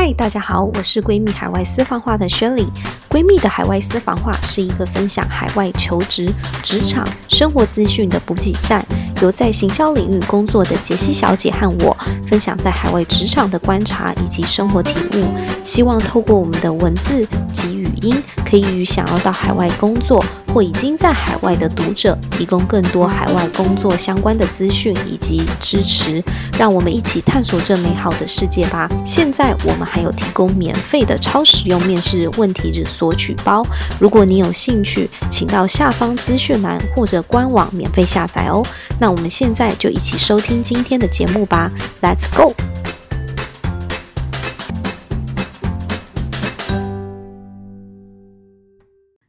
[0.00, 2.64] 嗨，大家好，我是闺蜜海外私房话的宣礼。
[3.08, 6.32] 闺蜜的海外私房话是一个分享海外求职、
[6.62, 8.80] 职场、生活资讯的补给站，
[9.20, 15.24] 由在行销领域工作的杰西小姐和我分享在海外职场的观察以及生活体悟，
[15.64, 20.24] 希望透过我们的文字及语音，可以与想要到海外工作
[20.54, 26.22] 或已经在海外的读者提供更多海外工作相关的资讯以及支持，
[26.58, 28.88] 让我们一起探索这美好的世界吧。
[29.04, 33.66] 现在我们还有提供免费的超实用面试问题日索取包，
[33.98, 38.64] 如果你有兴趣，请到下方资讯栏或者官网免费下载哦。
[39.00, 41.72] 那我们现在就一起收听今天的节目吧
[42.02, 42.54] ，Let's go。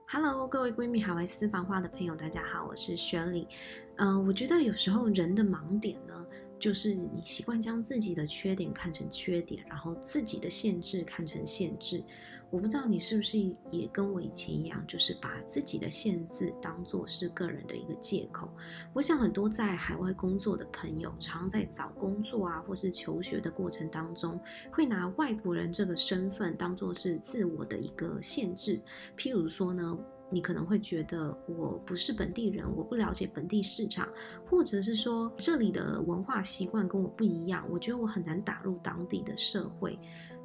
[0.06, 3.48] Hello，各位闺蜜海外私房话的朋友，大家好，我是轩里。
[3.96, 6.14] 嗯、呃，我觉得有时候人的盲点呢，
[6.60, 12.04] 就是你习惯将自己的缺点看成缺点，然后自己的限制看成限制。
[12.52, 13.38] 我不知道你是不是
[13.70, 18.50] 也跟我以前一样，就是把自己的限制当作是个人的一个借口。
[18.92, 24.40] 我想很多在海外工作的朋友，常在找工作啊，或是求学的过程当中，
[24.72, 28.82] 会拿外国人这个身份当作是自我的一个限制。
[29.16, 29.98] 譬如说呢，
[30.32, 34.10] 你可能会觉得我不是本地人，我不了解本地市场，
[34.50, 39.98] 或者是说这里的文化习惯跟我不一样，我觉得我很难打入当地的社会。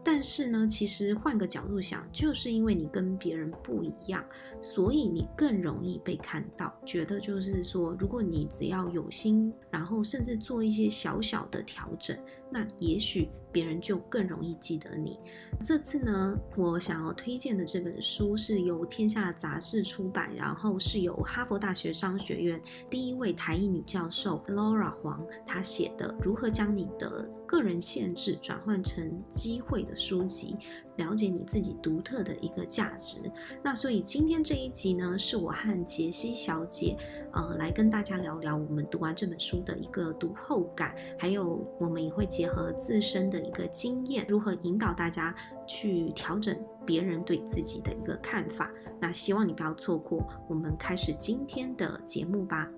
[0.05, 4.23] 但是呢，其实换个角度想，就是因为你跟别人不一样，
[4.61, 6.73] 所以你更容易被看到。
[6.85, 12.17] 觉得就是说，如果你只要有心，然后甚至做一些小小的调整，
[12.49, 15.19] 那也许别人就更容易记得你。
[15.61, 30.57] 这次呢，我想要推荐的这本书是由天下杂志出版，然后是由哈佛大学商学院第一位台裔女教授 Laura 黄她写的《如何将你的个人限制转换成机会》的书籍。
[30.97, 33.19] 了解你自己独特的一个价值。
[33.65, 36.97] 那所以今天这一集呢，是我和杰西小姐，
[37.33, 45.35] 呃，来跟大家聊聊我们读完这本书的一个读后感，还有我们也会结合自身的一个经验，如何引导大家
[45.67, 48.71] 去调整别人对自己的一个看法。
[49.01, 52.71] 那希望你不要错过，我们开始今天的节目吧。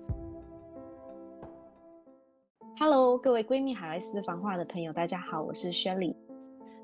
[2.79, 6.26] Hello，各位闺蜜海外私房话的朋友，大家好，我是 Shelly。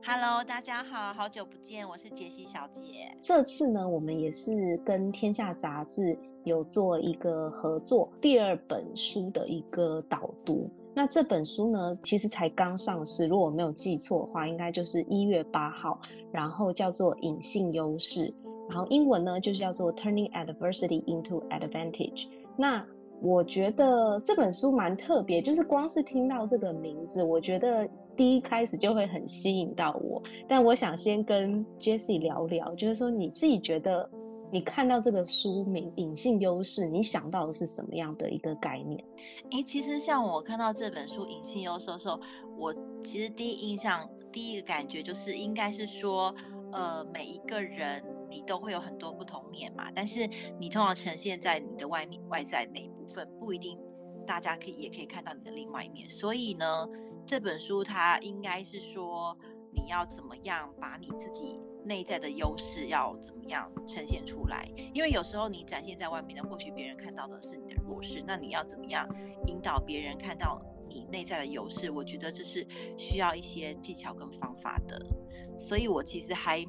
[0.06, 2.84] Hello，大家好，好久不见，我是杰西小姐。
[3.22, 10.69] 这次呢，我们也是跟天下杂志有做一个合作，第二本书的一个导读。
[10.94, 15.97] 那这本书呢，其实才刚上市，如果我没有记错的话，应该就是一月八号。
[16.34, 18.34] 然后叫做隐性优势，
[18.69, 22.28] 然后英文呢就是叫做 Turning Adversity into Advantage。
[22.58, 22.86] 那
[23.22, 27.88] 我觉得这本书蛮特别，就是光是听到这个名字，我觉得。
[28.16, 34.09] 第一开始就会很吸引到我，但我想先跟 Jessie 聊聊，就是说你自己觉得，
[34.51, 39.03] 你看到这个书名《隐性优势》，你想到的是什么样的一个概念？
[39.51, 42.19] 诶，其实像我看到这本书《隐性优势》的时候，
[42.57, 46.34] 我其实第一印象、第一个感觉就是，应该是说，
[46.72, 53.75] 呃，每一个人你都会有很多不同面嘛，但是你通常呈现在你的外面外在那一部分，不一定
[54.28, 56.88] 大家可以也可以看到你的另外一面，所以呢。
[57.26, 59.38] 这本书它应该是说，
[59.72, 64.70] 你要怎么样把你自己内在的优势要怎么样呈现出来？
[64.94, 69.08] 因为有时候你展现在外面的，或许别人看到的是你的弱势，那你要怎么样
[69.48, 71.90] 引导别人看到你内在的优势？
[71.90, 72.66] 我觉得这是
[72.98, 75.00] 需要一些技巧跟方法的。
[75.58, 76.66] 所以我其实还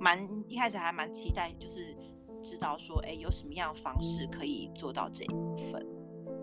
[0.00, 1.96] 蛮一开始还蛮期待，就是
[2.42, 5.84] 知道说，哎，有什么样的方式可以做到这一部分。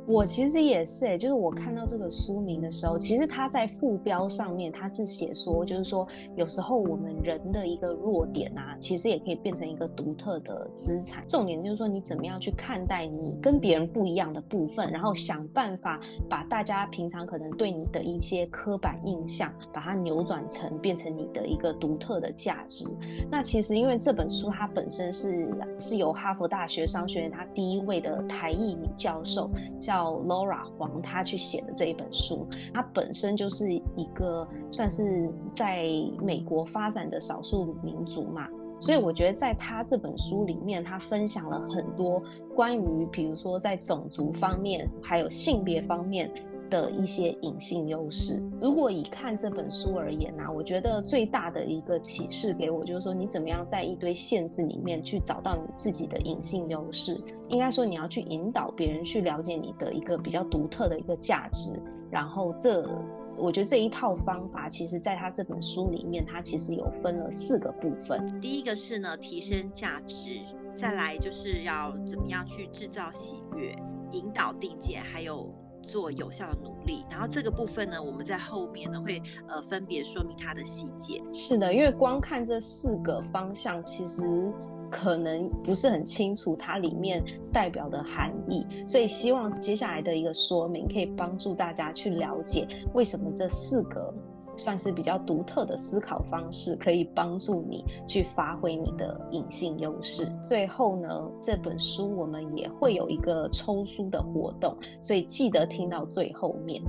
[0.07, 11.23] 我其实也是欸，就是我看到这个书名的时候，其实它在副标上面，它是写说，就是说有时候我们人的一个弱点啊，其实也可以变成一个独特的资产。
[11.27, 15.99] 重点就是说，你怎么样去看待你跟别人不一样的部分，然后想办法
[16.29, 22.85] 把大家平常可能对你的一些刻板印象，把它扭转成变成你的一个独特的价值。
[23.31, 25.49] 那其实因为这本书它本身是
[25.79, 29.49] 是由哈佛大学商学院它第一位的台裔女教授
[29.79, 29.94] 叫。
[29.95, 35.85] 叫 Laura 黄，他去写的这一本书，他本身就是一个算是在
[36.21, 38.45] 美国发展的少数民族嘛，
[38.77, 42.21] 所以我觉得在他这本书里面，他分享了很多
[42.53, 46.29] 关于，比如说在种族方面，还有性别方面。
[46.69, 48.43] 的一些隐性优势。
[48.61, 57.19] 如果以看这本书而言呢、我觉得最大的一个启示给我就是说，你怎么样在一堆限制里面去找到你自己的隐性优势？
[57.47, 61.79] 应该说，你要去引导别人去了解你的一个比较独特的一个价值，
[62.09, 62.87] 然后这
[63.37, 68.25] 我觉得这一套方法，其实在他这本书里面，他其实有分了四个部分。
[68.39, 70.39] 第一个是呢，提升价值，
[70.73, 73.75] 再来就是要怎么样去制造喜悦，
[74.11, 75.53] 引导定见，还有
[75.85, 77.05] 做有效的努力。
[77.09, 81.21] 然后这个部分呢，我们在后面呢会呃分别说明它的细节。
[81.31, 84.51] 是的，因为光看这四个方向，其实。
[84.91, 87.21] 可能不是很清楚它里面
[87.51, 94.13] 代表的含义，所以希望接下来的一个说明可以帮助大家去了解为什么这四个
[94.57, 100.25] 算是比较独特的思考方式可以帮助你去发挥你的隐性优势。
[100.41, 106.81] 最后呢，这本书我们也会有一个抽书的活动，所以记得听到最后面。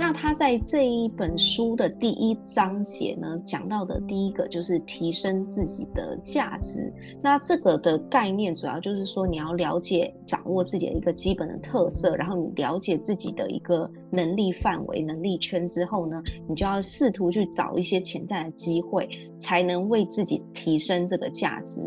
[0.00, 6.90] 那他在这一本书的第一章节呢，讲到的第一个就是提升自己的价值。
[7.22, 19.06] 那这个的概念主要就是说，你要了解、掌握自己的一个基本的特色，然后你了解自己的一个能力范围、能力圈之后呢，你就要试图去找一些潜在的机会，
[19.38, 21.82] 才能为自己提升这个价值。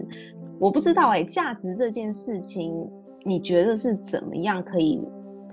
[0.59, 2.71] 我不知道哎、价值这件事情，
[3.25, 5.01] 你觉得是怎么样可以？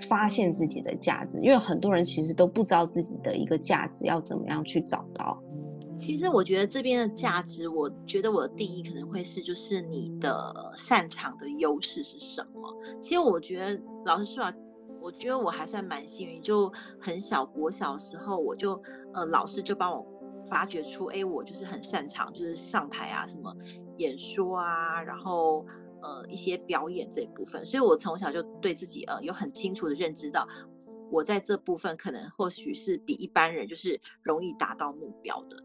[0.08, 5.41] 发现自己的价值，因为很多人其实都不知道自己的一个价值要怎么样去找到。
[5.97, 12.75] 其实我觉得这边的价值，我觉得我的定义可能会是，就是你的擅长的优势是什么。
[13.00, 14.55] 其实我觉得，老实说啊，
[15.00, 18.81] 我觉得我还算蛮幸运，就很小，国小时候我就
[19.12, 20.06] 呃，老师就帮我
[20.49, 23.55] 发掘出，哎，我就是很擅长，就是上台啊，什么
[23.99, 25.67] 演说啊，然后。
[26.02, 30.47] 呃，一些表演这一部分，所以我从小就对自己呃有很清楚的认知到，
[31.11, 35.56] 我在这部分可能或许是比一般人就是容易达到目标的，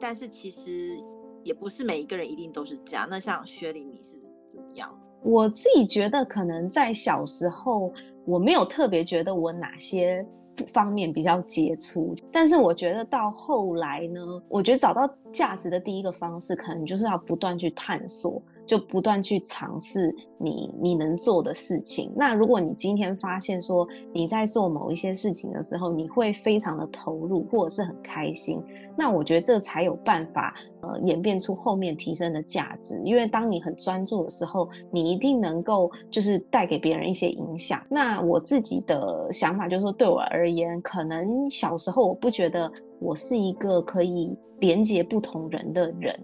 [0.00, 0.98] 但是其实
[1.42, 3.06] 也不是每一个人一定都是这样。
[3.08, 4.16] 那像雪莉，你是
[4.48, 4.92] 怎么样？
[5.22, 7.92] 我自己觉得可能在小时候
[8.24, 10.24] 我没有特别觉得我哪些
[10.68, 18.42] 方面比较杰出，但是我觉得到后来呢，我觉得找到价值的第一个方式，可能就是要不断去探索。
[18.68, 22.12] 就不断去尝试你你能做的事情。
[22.14, 28.62] 那如果你今天发现说你在做某一些事情的时候，你会非常的投入或者是很开心，
[28.94, 33.00] 那我觉得这才有办法呃演变出后面提升的价值。
[33.04, 37.82] 因为当你很专注的时候，你一定能够就是带给别人一些影响。
[37.88, 42.70] 那我自己的想法就是说，对我而言，可能小时候我不觉得
[43.00, 46.14] 我是一个可以连接不同人的人。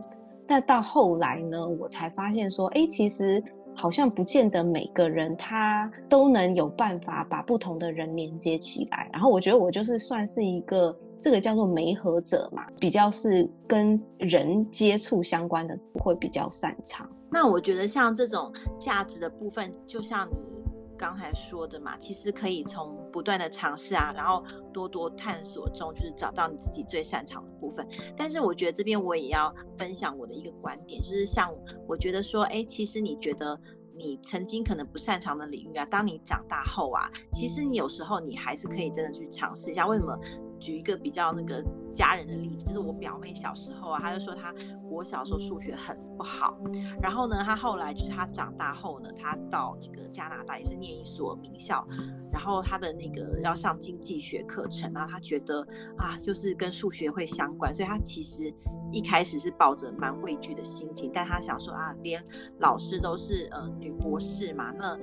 [0.46, 3.43] 但到后来呢，我才发现说，哎，其实
[3.75, 9.08] 好像不见得每个人他都能有办法把不同的人连接起来。
[9.12, 17.08] 然后我觉得我就是算是一个这个叫做媒合者嘛，比较是跟人接触相关的，会比较擅长。
[17.31, 20.53] 那我觉得像这种价值的部分，就像你。
[20.96, 24.43] 刚才说的嘛，其实可以从不断的尝试啊，然后
[24.73, 27.87] 多多探索中，就是找到你自己最擅长的部分。
[28.17, 31.52] 但是我觉得这边我也要分享我的一个观点，就是像
[31.87, 33.58] 我觉得说，哎，其实你觉得
[33.96, 39.87] 你曾经可能不擅长的领域啊，当你长大后啊，其实你有时候你还是可以真的去尝试一下。
[39.87, 40.19] 为什么？
[40.61, 41.62] 举一个比较那个
[41.94, 44.52] 家人的例子，就是我表妹小时候啊，她就说她
[44.88, 46.58] 国小时候数学很不好，
[47.00, 51.87] 然后呢，她后来就是她长大后呢，她到那个加拿大也是念一所名校，
[52.32, 58.52] 然后她的那个要上经济学课程，然后她觉得啊，就是跟数学会相关，所以她其实
[58.93, 62.22] 一开始是抱着蛮畏惧的心情，但她想说啊，连
[62.58, 64.98] 老师都是呃女博士嘛，那。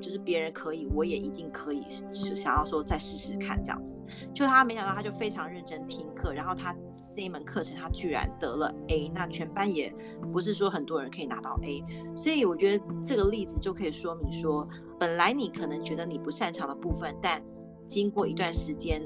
[0.00, 1.84] 就是别人可以，我也一定可以。
[2.12, 4.00] 是想要说再试试看这样子，
[4.34, 6.74] 就他没想到，他就非常认真听课，然后他
[7.16, 9.92] 那一门课程他居然得了 A，那全班也
[10.32, 11.82] 不是说很多人可以拿到 A，
[12.16, 17.42] 所以我觉得这个例子就可以说明说，本来你可能觉得你不擅长的部分，但
[17.86, 19.02] 经过一段时间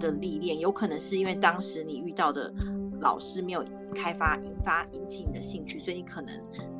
[0.00, 2.52] 的历练，有可能是因为当时你遇到的
[3.00, 3.64] 老师没有
[3.94, 6.34] 开发、引发、引起你的兴趣，所以你可能。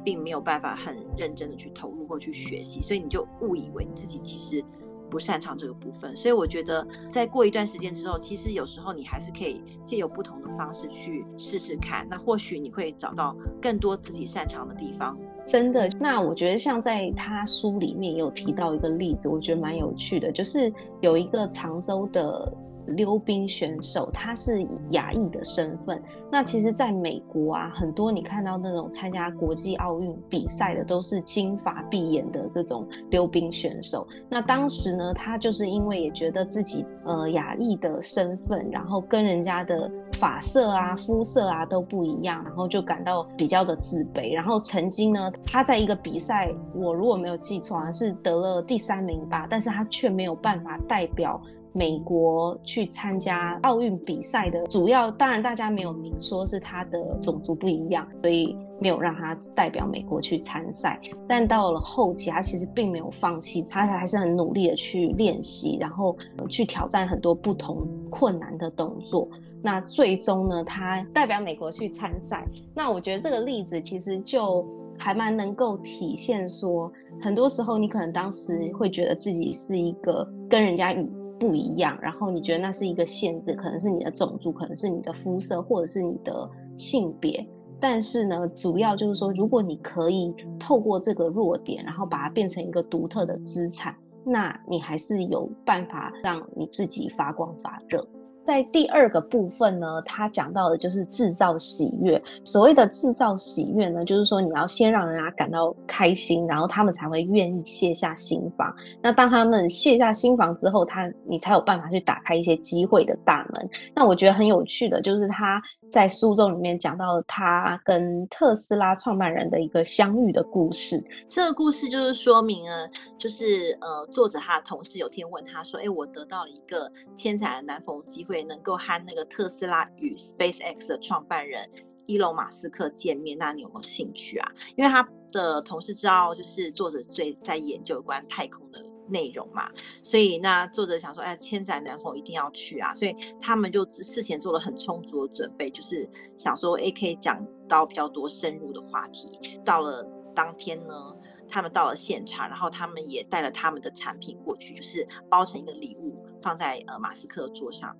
[0.05, 4.63] 并没有办法很认真的去投入或去学习，所以你就误以为你自己其实
[5.11, 6.15] 不擅长这个部分。
[6.15, 12.07] 所以我觉得，在过一段时间之后，其实有时候你还是可以借由不同的方式去试试看。
[12.11, 15.19] 那或许你会找到更多自己擅长的地方。
[15.47, 22.53] 真的，那我觉得像在他书里面有提到一个例子，我觉得蛮有趣的，就是有一个常州的。
[22.89, 26.03] 溜冰选手，他是以亚裔的身份。
[26.31, 34.07] 那其实，在美国啊，很多你看到那种参加国际奥运比赛的，都是金发碧眼的这种溜冰选手。
[34.29, 44.35] 那当时呢，他就是因为也觉得自己呃亚裔的身份，然后跟人家的发色啊、肤色啊都不一样，然后就感到比较的自卑。
[44.35, 51.41] 然后曾经呢，他在一个比赛，我如果没有记错，啊是得了第三名吧，但是他却没有办法代表。
[51.77, 61.01] 美国去参加奥运比赛的主要，当然大家没有明说是他的种族不一样，所以没有让他代表美国去参赛。
[61.27, 66.17] 但到了后期，他其实并没有放弃，他还是很努力的去练习，然后
[66.49, 69.29] 去挑战很多不同困难的动作。
[69.61, 72.47] 那最终呢，他代表美国去参赛。
[72.73, 74.65] 那我觉得这个例子其实就
[74.97, 80.95] 还蛮能够体现说，很多时候你可能当时会觉得自己是一个跟人家
[81.39, 87.47] 不一样，然后你觉得那是一个限制，可能是你的种族，可能是你的肤色，或者是你的性别。
[87.81, 98.07] 但是呢，主要就是说，如果你可以透过这个弱点，然后把它变成一个独特的资产，那你还是有办法让你自己发光发热。
[98.45, 102.23] 在第二个部分呢，他讲到的就是制造喜悦。
[102.45, 108.75] 所谓的制造喜悦呢，就是说你要先让人家感到开心，然后他们才会愿意卸下心防。
[109.03, 113.71] 那当他们卸下心防之后，他你才有办法去打开一些机会的大门。
[113.95, 115.63] 那我觉得很有趣的就是他。
[115.91, 121.01] 在书中里面讲到他跟特斯拉创办人的一个相遇的故事。
[121.29, 131.71] 这个故事就是说明了，就是呃，作者他的同事有天问他说：“哎，我得到了一个千载难逢机会，能够和那个特斯拉与 SpaceX 的创办人
[132.07, 138.85] 伊隆马斯克见面，那你有没有兴趣啊？”因为他的同事知道，就是作者最在研究有关太空的。
[139.07, 139.71] 内容嘛，
[140.03, 149.61] 所以那作者想说，哎，千载难逢一定要去啊，所以他们就事前做了很充足的准备，就是想说，哎，可以讲到比较多深入的话题。
[149.63, 150.03] 到了
[150.35, 151.15] 当天呢，
[151.47, 157.95] 他们到了现场，然后他们也带了他们的产品过去，就是包成一个礼物放在呃马斯克的桌上。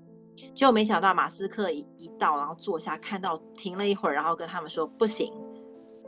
[0.55, 5.33] 结果没想到马斯克一一到，然后坐下，看到停了一会儿，然后跟他们说不行。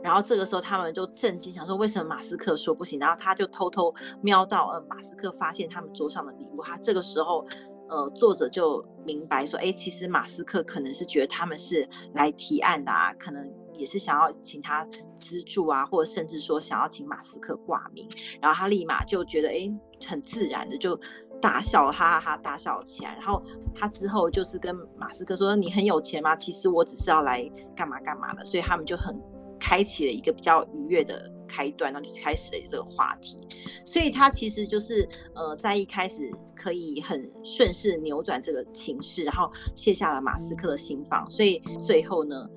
[0.03, 2.99] 然后这个时候他们就震惊，想说为什么马斯克说不行？
[2.99, 6.61] 然后他就偷偷瞄到，呃，马斯克发现他们桌上的礼物。
[6.61, 7.43] 他这个时候，
[7.89, 14.85] 呃，作者就明白说，哎，其实马斯克可能是觉得他们是来提案的啊，可能也是想要请他
[15.17, 18.07] 资助啊，或者甚至说想要请马斯克挂名。
[18.39, 19.67] 然后他立马就觉得，哎，
[20.05, 20.97] 很自然的就
[21.41, 23.15] 大笑了，哈哈哈，大笑起来。
[23.15, 23.41] 然后
[23.75, 26.35] 他之后就是跟马斯克说：“你很有钱吗？
[26.35, 27.43] 其实我只是要来
[27.75, 29.19] 干嘛干嘛的。”所以他们就很。
[29.59, 33.39] 开启了一个比较愉悦的开端，然后就开始了这个话题，
[33.83, 42.47] 所以他其实就是呃，在一开始可以很顺势扭转这个情势，然后卸下了马斯克的心防，所以最后呢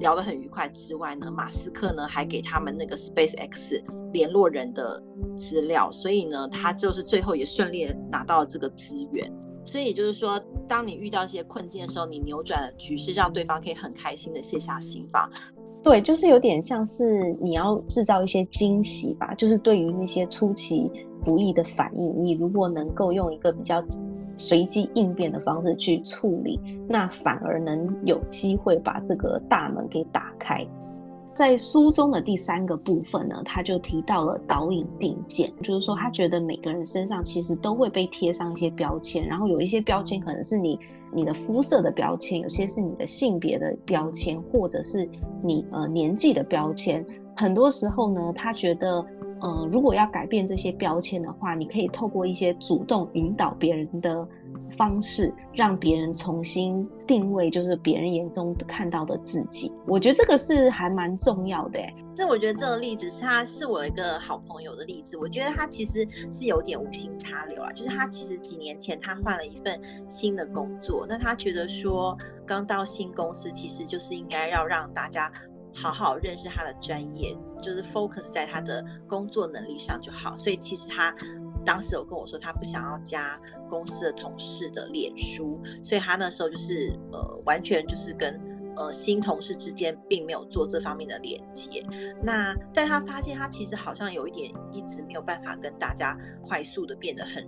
[0.00, 5.02] 聊得很愉快之外呢，马斯克呢还给他们那个 SpaceX 联络人的
[5.38, 9.30] 资料，所以呢他就是最后也顺利拿到了这个资源，
[9.64, 15.30] 所以就是说，当你遇到一些困境的时候，你扭转局势，让对方可以很开心的卸下心防。
[15.82, 20.90] 对，就是有点像是你要制造一些惊喜吧，就是对于那些出其
[21.24, 23.80] 不意的反应，你如果能够用一个比较
[24.36, 30.66] 随机应变的方式去处理，那反而能有机会把这个大门给打开。
[31.32, 40.78] 在书中的第三个部分呢，他就提到了导引定见，就是说他觉得每个人身上其实都会被贴上一些标签，然后有一些标签可能是你。
[41.14, 45.08] 你的肤色的标签，有些是你的性别的标签，或者是
[45.40, 47.02] 你呃年纪的标签。
[47.36, 49.02] 很多时候呢，他觉得，
[49.40, 54.26] 呃，如果要改变这些标签的话，你可以透过一些主动引导别人的
[54.78, 59.70] 方式，让别人重新定位，就是别人眼中看到的自己。
[59.86, 61.78] 我觉得这个是还蛮重要的。
[62.14, 65.18] 这我觉得这个例子是他是我一个好朋友的例子。
[65.18, 69.78] 我觉得他其实是有点无心插柳啊，就是他其实几年前他换了一份
[70.08, 72.16] 新的工作，那他觉得说
[72.46, 75.30] 刚到新公司，其实就是应该要让大家。
[75.76, 80.34] 好好认识他的专业，就是 focus 在他的工作能力上就好。
[80.38, 81.14] 所以其实他
[81.66, 88.40] 当时有跟我说，他不想要加公司的同事的脸书，所以他那时候就是呃，完全就是跟
[88.74, 91.84] 呃新同事之间并没有做这方面的连接。
[92.22, 97.46] 那但他发现他其实好像有一点一直没有办法跟大家快速的变得很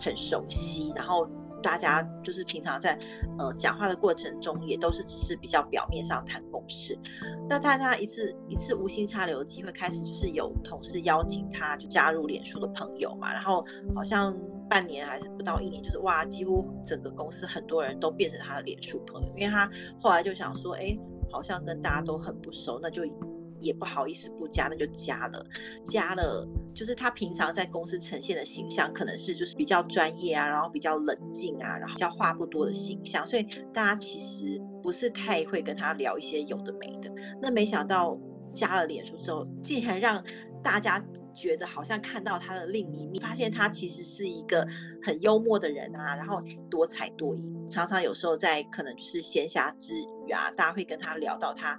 [0.00, 1.28] 很熟悉，然后。
[1.62, 2.98] 大家就是平常在
[3.38, 6.98] 呃讲话的过程中，也都是只是比较表面上谈公事。
[7.48, 14.36] 那大家一次一次无心插柳的机会开始，就是有同事邀请他就加入脸书的朋友嘛，然后好像
[14.68, 19.70] 半年还是不到一年，就是哇，几乎整个公司很多人都变成他的脸书朋友，因为他
[20.00, 20.96] 后来就想说，哎，
[21.30, 23.02] 好像跟大家都很不熟，那就。
[23.60, 25.46] 也不好意思不加，那就加了。
[25.84, 37.10] 加了，就是他平常在公司呈现的形象，可能是就是比较专业啊，然后比较冷静啊，然后比较话不多的形象，所以大家其实不是太会跟他聊一些有的没的。
[37.40, 38.18] 那没想到
[38.54, 40.22] 加了脸书之后，竟然让
[40.62, 44.66] 大家觉得好像看到他的另一面，发现他其实是一个
[45.02, 47.52] 很幽默的人啊，然后多才多艺。
[47.70, 49.92] 常常有时候在可能就是闲暇之
[50.26, 51.78] 余啊，大家会跟他聊到他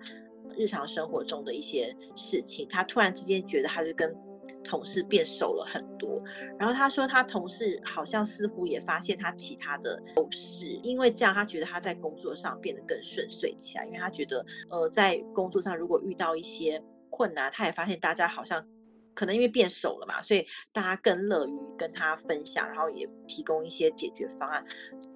[0.57, 4.15] 日常生活中的一些事情，他突然之间觉得他就跟
[4.63, 6.21] 同事变熟了很多。
[6.57, 18.65] 然后他说，他同事好像似乎也发现他其他的优势，因为这样他觉得他在工作上变得更顺遂起来，因为他觉得呃在工作上如果遇到一些困难，他也发现大家好像
[19.13, 24.63] 可能因为变熟了嘛，所以大家更乐于跟他分享，然后也提供一些解决方案。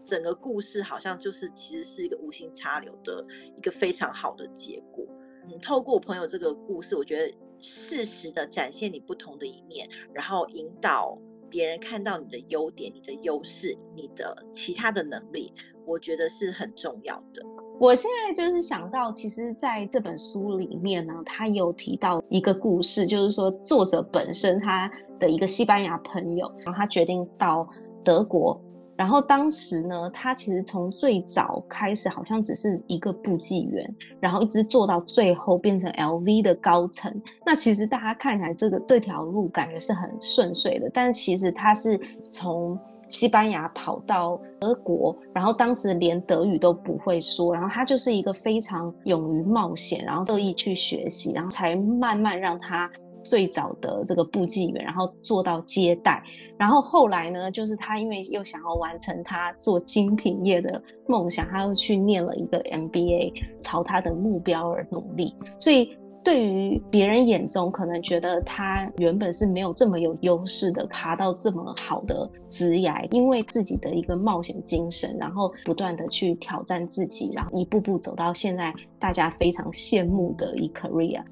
[0.05, 5.05] 整个故事好像就是其实是一个无心插柳的一个非常好的结果。
[5.43, 11.17] 嗯，透过朋友这个故事，我觉得适时的展现你不同的一面，然后引导
[11.50, 15.53] 别人看到你的优点、你的优势、你的其他的能力，
[15.86, 17.43] 我觉得是很重要的。
[17.79, 27.67] 我现在就是想到，其实在这本书里面呢，他有提到一个故事，就是说作者本身他的一个西班牙朋友，然后他决定到
[28.03, 28.62] 德国，
[29.01, 37.12] 然后当时呢，他其实从最早开始好像只是一个部记员，然后一直做到最后变成 LV 的高层。
[37.43, 42.77] 那其实大家看起来这个这条路感觉是很顺遂的，但是其实他是从。
[43.10, 52.89] 西班牙跑到德国，然后当时连德语都不会说，然后他就是一个非常勇于冒险，然后乐意去学习，然后才慢慢让他
[53.24, 56.22] 最早的这个部记员，然后做到接待，
[56.58, 65.98] 然后后来呢，就是他因为又想要完成他做精品业的梦想，他又去念了一个 MBA，朝他的目标而努力，所以。
[66.24, 81.24] 对于别人眼中可能觉得他原本是没有这么有优势的，爬到这么好的职涯，因为自己的一个冒险精神，然后不断的去挑战自己，然后一步步走到现在大家非常羡慕的一 career。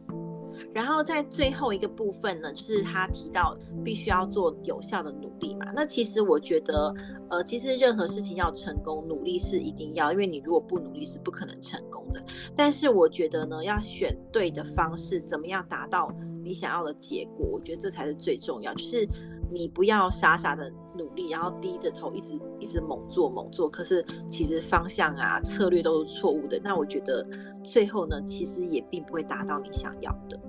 [0.73, 5.65] 然后在最后一个部分呢，就是他提到必须要做有效的努力嘛。
[5.75, 6.93] 那其实我觉得，
[7.29, 12.23] 呃，其实任何事情要成功，努力是一定要，因为你如果不努力是不可能成功的。
[12.55, 16.11] 但是我觉得呢，要选对的方式，怎么样达到
[16.43, 18.73] 你想要的结果，我觉得这才是最重要。
[18.73, 19.07] 就是
[19.51, 26.59] 你不要傻傻的努力，然后低着头一直一直猛做猛做，可是其实方向啊策略都是错误的。
[26.63, 27.25] 那我觉得
[27.63, 30.39] 最后呢，其实也并不会达到你想要的。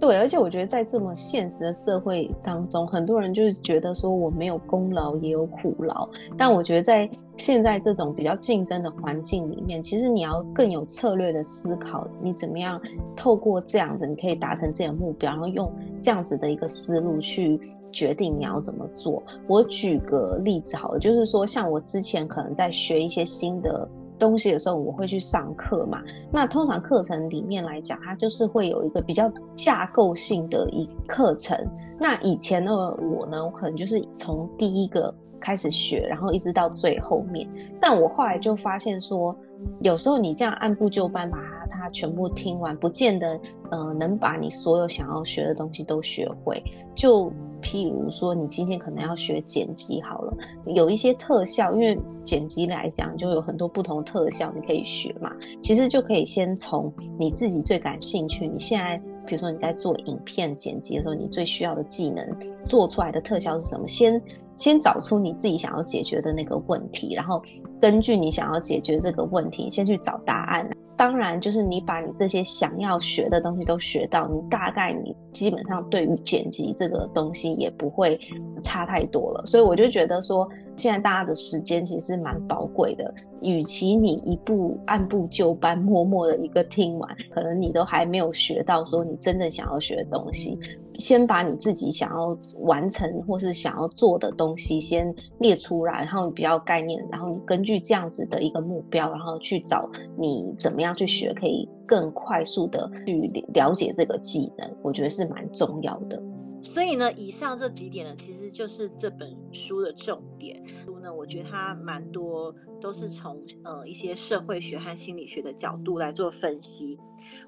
[0.00, 6.08] 对，而且我觉得在这么现实的社会当中，很多人就是觉得说我没有功劳也有苦劳。
[6.36, 12.80] 但我觉得在现在这种比较竞争的环境里面，其实你要更有策略的思考，你怎么样
[13.16, 17.60] 透过这样子，你可以达成自己的目标，然后用这样子的一个思路去
[17.92, 19.20] 决定你要怎么做。
[19.48, 23.88] 我举个例子好了，就是说像我之前可能在学一些新的。
[24.18, 26.02] 东西的时候，我会去上课嘛。
[26.30, 31.56] 那通常课程里面来讲，它就是会有一个比较架构性的一课程。
[31.98, 37.48] 那以前的我呢，我可能就是从第一个开始学，然后一直到最后面。
[37.80, 39.34] 但我后来就发现说，
[39.80, 43.38] 有时候你这样按部就班把它它全部听完，不见得
[43.70, 46.62] 呃能把你所有想要学的东西都学会。
[46.94, 55.32] 就譬如说，你今天可能要学剪辑好了，有一些特效，因为剪辑来讲就有很多不同的特效，你可以学嘛。
[55.60, 62.24] 其实就可以先从你自己最感兴趣，你现在比如说你在做影片剪辑的时候，你最需要的技能，
[62.64, 63.86] 做出来的特效是什么？
[63.86, 64.20] 先
[64.54, 67.42] 先找出你自己想要解决的那个问题，然后
[67.80, 70.68] 根据你想要解决这个问题，先去找答案。
[70.98, 78.20] 当然，就是你把你这些想要学的东西都学到，你大概你基本上对于剪辑这个东西也不会
[78.60, 79.46] 差太多了。
[79.46, 90.58] 所以我就觉得说，现在大家的时间其实蛮宝贵的，与其你一步按部就班、默默的一个听完，可能你都还没有学到说你真正想要学的东西。
[90.98, 106.20] 先把你自己想要完成或是想要做的东西先列出来，然后你比较概念，然后你根据这样子的一个目标，然后去找你怎么样去学，可以更快速的去了解这个技能，我觉得是蛮重要的。
[106.60, 110.60] 所以呢，以上这几点呢，其实就是这本书的重点。
[110.84, 116.98] 书呢，我觉得它蛮多都是从呃一些社会学和心理学的角度来做分析。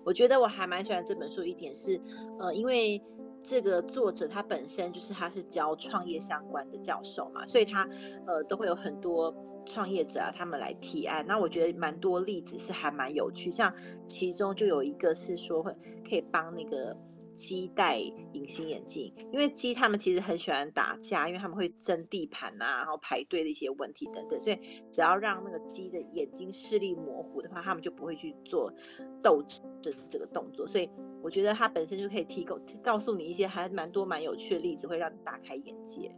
[0.04, 2.00] 我觉得我还蛮喜欢这本书一点是，
[2.38, 3.02] 呃，因为。
[3.42, 7.88] 这个作者他本身就是他是教创业相关的教授嘛，所以他
[8.26, 11.24] 呃都会有很多创业者啊，他们来提案。
[11.26, 13.72] 那我觉得蛮多例子是还蛮有趣，像
[14.06, 15.74] 其中就有一个是说会
[16.08, 16.96] 可以帮那个
[17.40, 24.58] 鸡戴隐形眼镜，因为鸡他们其实很喜欢打架，因为他们会争地盘啊，然后排队的一些问题等等，所以
[24.90, 28.70] 只要让那个鸡的眼睛视力模糊的话，他们就不会去做
[29.22, 29.64] 斗争
[30.10, 30.66] 这个动作。
[30.66, 30.88] 所以
[31.22, 36.14] 我觉得它本身就可以提供告诉你一些还蛮多蛮有趣的例子，会让你大开眼界。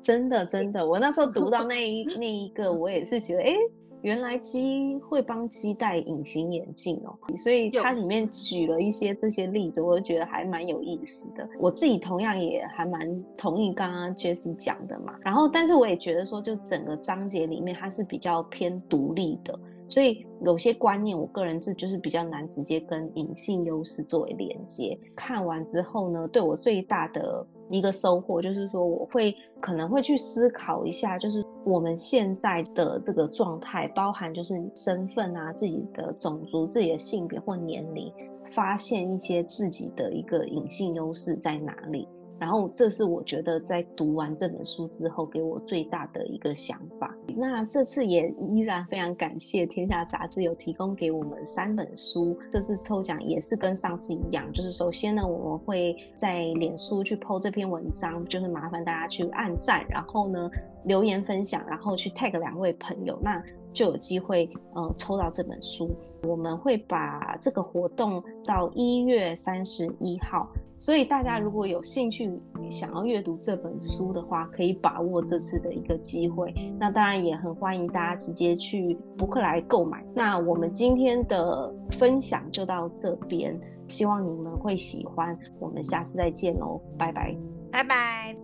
[0.00, 3.58] 真的，真的，我那时候读到那一 那一个，我也是觉得，哎、欸。
[4.04, 11.48] 原来鸡会帮鸡戴隐形眼镜哦，所以它里面举了一些这些例子，我就觉得还蛮有意思的。
[11.58, 15.14] 我自己同样也还蛮同意刚刚 Jessie 讲的嘛。
[15.22, 24.98] 然后，但是我也觉得说，就整个章节里面它是比较偏独立的，所以有些观念，我个人是就是比较难直接跟隐性优势作为连接。
[25.16, 31.42] 看完之后呢，对我最大的一个收获就是说，我会可能会去思考一下，就是。
[31.64, 38.12] 我们现在的这个状态，包含就是身份啊、自己的种族、自己的性别或年龄，
[38.50, 42.06] 发现一些自己的一个隐性优势在哪里。
[42.38, 47.14] 然后，这是我觉得在读完这本书之后，给我最大的一个想法。
[47.36, 52.36] 那这次也依然非常感谢天下杂志有提供给我们三本书。
[52.50, 60.50] 这次抽奖也是跟上次一样，就是首先呢，我们会在脸书去 po 这篇文章，就是麻烦大家去按赞，然后呢
[60.84, 63.42] 留言分享，然后去 tag 两位朋友，那
[63.72, 65.90] 就有机会呃抽到这本书。
[66.24, 70.48] 我们会把这个活动到一月三十一号。
[70.84, 72.30] 所以大家如果有兴趣
[72.68, 76.54] 想要阅读这本书的话，可以把握这次的一个机会。
[76.78, 80.04] 那当然也很欢迎大家直接去博客来购买。
[80.14, 85.34] 那我们今天的分享就到这边，希望你们会喜欢。
[85.58, 87.34] 我们下次再见喽，拜拜，
[87.72, 88.43] 拜拜。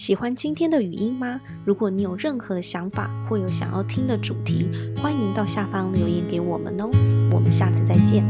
[0.00, 1.38] 喜欢今天的语音吗？
[1.62, 6.88] 如果你有任何的想法或有想要听的主题，欢迎到下方留言给我们哦。
[7.30, 8.24] 我们下次再见。